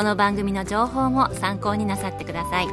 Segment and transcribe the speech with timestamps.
[0.00, 2.68] この番組の情報も参考になさってください。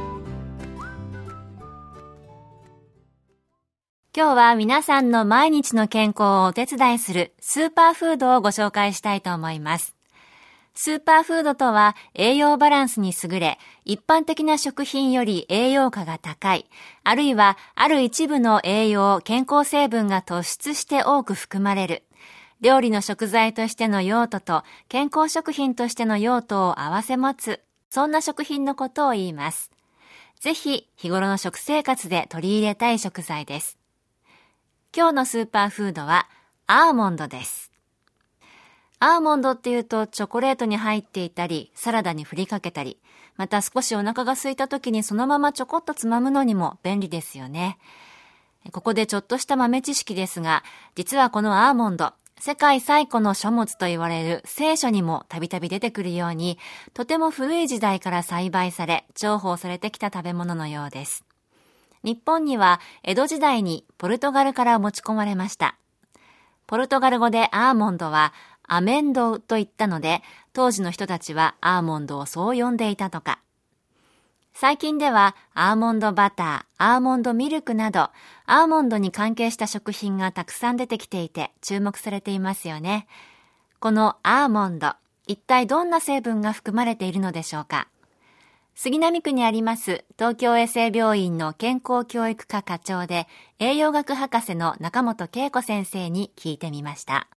[4.16, 9.94] 今日は皆さんの毎日の健康をお手伝いするスーパーフードをご紹介したいと思います。
[10.72, 16.64] スーパーフードとは栄養バランスに優れ、一般的な食品より栄養価が高い、
[17.04, 22.04] あるいはある一部の栄養、健康成分が突出して多く含まれる、
[22.60, 29.70] 料理の食材としての用途と健康食品としての用途を併せ持つ、そんな食品のことを言います。
[30.40, 33.78] ぜひ日頃の食生活で取り入れたい食材です。
[34.96, 36.28] 今日のスーパーフードは
[36.66, 37.70] アーモンドです。
[39.00, 42.98] アーモンドっていうとチョコレートに入っていたり、サラダに振りかけたり、
[43.36, 47.78] また少しお腹が空いた時にそのままちょこっとつまむのにも便利ですよね。
[48.72, 50.64] ここでちょっとした豆知識ですが、
[50.96, 56.58] 実はこのアーモンド、世界最古の書物と言われる聖書にもたびたび出てくるように、
[56.94, 61.24] とても古い時代から栽培され、重宝されてきた食べ物のようです。
[62.04, 65.76] 日本には江戸時代にポルトガルから持ち込まれました。
[66.66, 68.32] ポルトガル語でアーモンドは
[68.62, 70.22] アメンドウと言ったので、
[70.52, 73.40] 当時の人たちはアーモンドをそう呼んでいたとか。
[74.60, 78.10] 最近ではアーモンドバター、アーモンドミルクなど、
[78.44, 83.06] アーモンドに関係した食品がたくさん出てきていて注目されていますよね。
[83.78, 84.94] このアーモンド、
[85.28, 87.86] 一体どんな成分が含まれているのでしょうか
[88.74, 93.28] 杉並区にあります東京衛生病院の健康教育科課長で
[93.60, 97.28] 栄養学博士の中本恵子先生に聞いてみました。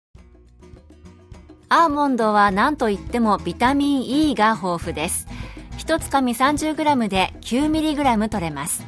[1.68, 5.26] アーモンドは何と言ってもビタミン E が豊富です。
[5.90, 8.86] 一つかみ 30g で 9mg 取れます。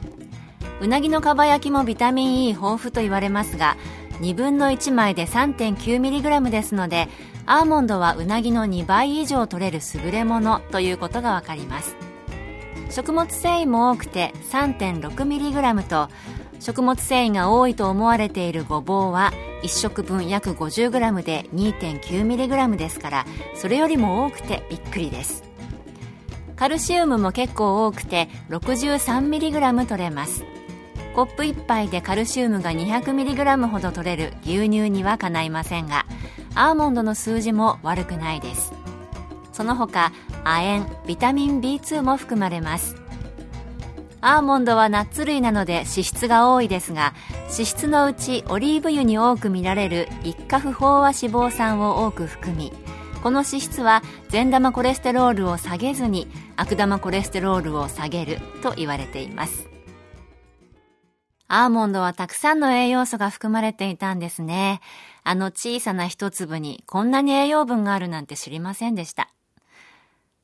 [0.80, 3.76] うなぎのかば焼きもビタミン E 豊富と言われますが、
[4.20, 7.08] 2分の1枚で 3.9mg ですので、
[7.44, 11.96] アーモンドはうなぎの2倍以上取れる優れものということがわかります。
[12.88, 16.08] 食物繊維も多くて 3.6mg と、
[16.60, 19.32] 食物繊維が多いと思われているごぼうは
[19.64, 23.26] 1食分約 50g で 2.9mg ですから
[23.56, 25.51] それよりも多くてびっくりです
[26.62, 30.44] カルシウムも結構多くて 63mg 取れます。
[31.12, 36.06] コップ1杯でカルシウムが 200mg ほど取れる牛乳にはかないませんが
[36.54, 38.72] アーモンドの数字も悪くないです。
[39.52, 40.12] その他
[40.44, 42.94] 亜鉛ビタミン B2 も含まれます。
[44.20, 47.12] アーモンドはナッツ類なので脂質が多いですが
[47.50, 52.72] 脂質のうちオリーブ油に多く見られる一過不飽和脂肪酸を多く含み
[53.22, 56.26] この脂質は善玉コレステロールを下げずに
[56.62, 59.68] 悪玉コレステロールを下げると言われています。
[61.48, 64.80] アーモンドはたくさんの栄養素が含まれていたんですね。
[65.24, 69.32] あの小さな一粒にこんなに栄養分があるなんて知りませんでした。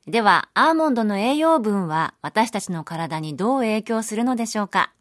[0.07, 4.91] では、アーモンドの栄養分は私たちの体にどう影響するのでしょうか。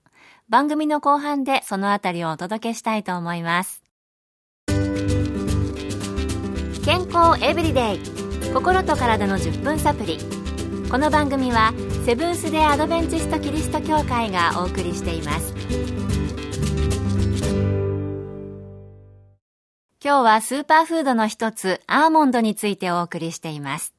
[0.49, 3.83] 番組の後半でそのあたりをお届けしたいと思います。
[6.85, 8.55] 健康エブリデイ。
[8.55, 10.48] 心と体の10分サプリ。
[10.91, 11.75] この番組は
[12.07, 15.55] セブンス・デ・アドベンチスト・キリスト教会がお送りしています。
[20.03, 23.93] 今日はスーパーフードの一つアーモンドについてお送りしています。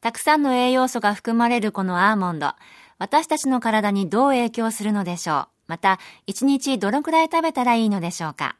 [0.00, 2.54] たくさんの栄養素が含まれるこのアーモンド、
[2.98, 5.48] 私たちの体にどう影響するのでしょう。
[5.68, 8.56] また、1日どのくらい食べたらいいのでしょうか。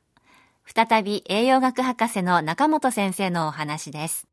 [0.64, 4.25] 再び栄養学博士の中本先生のお話です。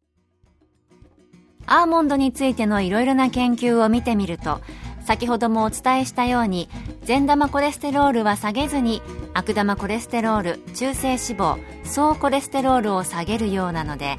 [1.74, 4.62] アーモンドについてのいろいろな研究を見てみると、
[5.06, 6.70] 先ほどもお伝えしたように、
[7.02, 9.02] 善玉コレステロールは下げずに、
[9.34, 14.18] 悪玉コレステロール、中性脂肪、総コレステロールを下げるようなので、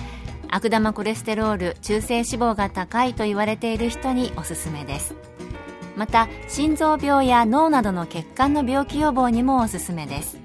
[0.50, 5.14] 悪玉コレステロール中性脂肪が高いと言われている人におすすめです。
[5.94, 10.38] また心臓病や脳などの血管の病気予防にもおすすめです。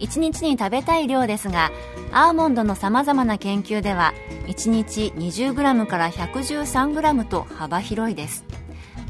[0.00, 1.70] 1日に食べたい量ですが
[2.16, 4.14] アーモンドのさまざまな研究では
[4.46, 8.44] 1日 20g から 113g と幅広いです。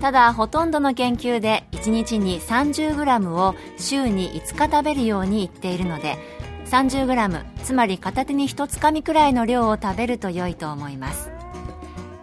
[0.01, 6.17] ただほとんどの研究で1日に 30g を週に5日食べるように言っているので
[6.71, 11.34] 30g つまり片手に1つかみくらいの量を食べると良いと思います。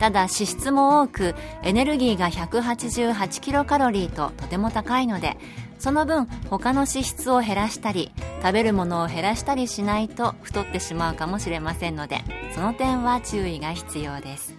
[0.02, 5.38] ただ脂質も多くエネルギーが188キロカロリーととても高いので
[5.78, 8.12] その分他の脂質を減らしたり
[8.42, 12.22] 食べるものを減らしたりしないと太ってしまうかもしれませんので
[12.56, 14.56] その点は注意が必要です。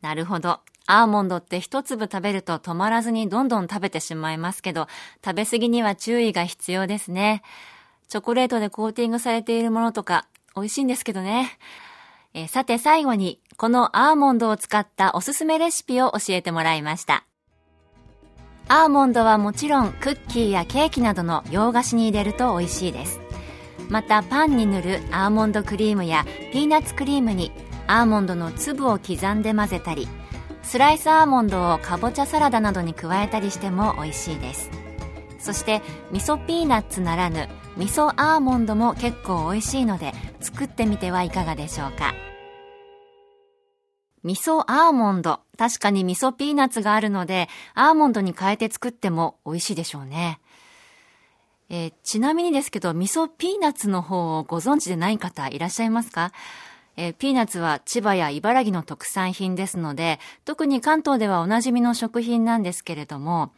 [0.00, 0.60] なるほど。
[0.86, 4.86] アーモンドって一粒食べると止まらずにどんどん食べてしまいますけど
[5.22, 7.42] 食べ過ぎには注意が必要ですね。
[8.08, 10.26] チョコレートでコーティングされているものとか
[10.56, 11.58] 美味しいんですけどね。
[12.34, 17.26] えさて最後にこのアーモンドを使ったおすすめレシピを教えてもらいました。
[18.68, 23.18] アーモンドはもちろんクッキーやケーキなどの洋菓子に入れると美味しいです。
[23.88, 27.50] またパンに塗るアーモンドクリームやピーナッツクリームに
[27.88, 30.06] アーモンドの粒を刻んで混ぜたり、
[30.62, 34.70] スライスアーモンドをかぼちゃサラダなどに加えたりしても美味しいです。
[35.40, 35.82] そして
[36.12, 42.14] 味噌ピーナッツならぬ味噌アーモンドも結構美味しいので作ってみてはいかがでしょうか。
[44.24, 45.40] 味噌アーモンド。
[45.56, 50.40] 確かに味噌ピーナッツがあるので、アーモンドに変えて作っても美味しいでしょうね。
[51.70, 56.32] えー、ちなみにですけど、味噌ピーナッツの方をご存知でない方いらっしゃいますか？
[56.96, 63.52] えー、ピーナッツは千葉や茨城の特産品ですので、特に関東ではおなじみの食品なんですけれども、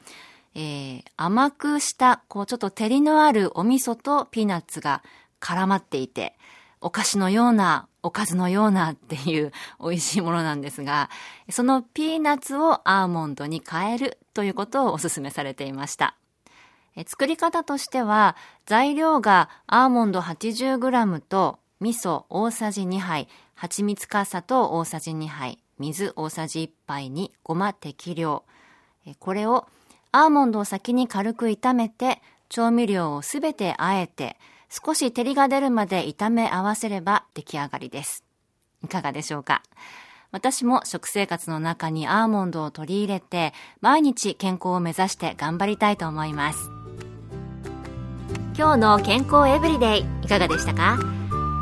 [0.54, 5.02] えー、甘くした、こうちょっと照りのあるお味噌とピーナッツが
[5.40, 6.36] 絡まっていて、
[6.80, 11.10] お菓子のようなおかずのようなっていう美味しいものなんですが、
[11.50, 16.16] そのピーナッツをアーモンドに変えるということをお勧めされていました。
[17.06, 18.36] 作り方としては、
[18.66, 28.44] 材料がアーモンド 80g と味噌大さじ2杯、蜂蜜か砂糖大さじ2杯、水大さじ1杯にごま適量。
[29.18, 29.66] これを
[30.12, 34.36] アーモンドを先に軽く炒めて、調味料をすべてあえて、
[34.72, 38.24] 少し照りが出るまで炒め合わせれば出来上がりです。
[38.84, 39.62] いかがでしょうか？
[40.30, 46.70] 私も食生活の中にアーモンドを取り入れて、毎日健康を目指して頑張りたいと思います。
[48.56, 50.98] 今日の健康エブリデイいかがでしたか？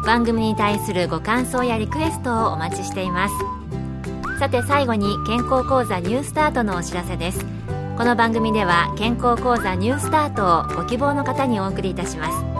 [0.04, 3.34] 番組に対するご感想やリクエストをお待ちしています。
[4.38, 7.46] さて最後に健康講座ニュースタートのお知らせです。
[7.96, 12.57] この番組では健康講座ニュースタートをご希望の方にお送りいたします。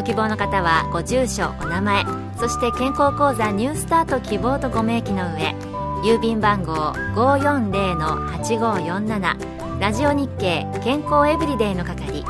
[0.00, 2.06] ご希望の方はご住所お名前
[2.38, 5.54] そして健康講座ニュースタート希望とご明記の上
[6.02, 12.24] 郵便番号540-8547ラジオ日経健康エブリデイの係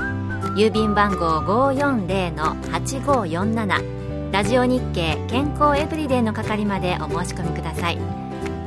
[0.57, 7.97] 郵便番号540-8547ラジオ日経健康エブリデイの係までお申し込みください。
[7.97, 8.01] ウ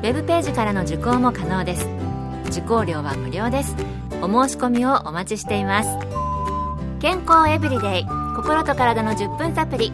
[0.01, 1.87] ェブページからの受講も可能です。
[2.47, 3.73] 受講料は無料です。
[4.21, 5.89] お申し込みをお待ちしています。
[6.99, 8.22] 健康エブリデイ。
[8.35, 9.91] 心と体の10分サプリ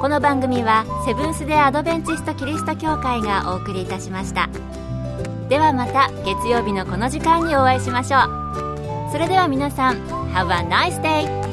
[0.00, 4.48] この番組はセブンス・デ・アドベンチスト・キリスト教会がお送りいたしました。
[5.48, 9.10] ではまた月曜日のこの時間にお会いしましょう。
[9.10, 9.96] それでは皆さん
[10.34, 11.47] Have a nice day!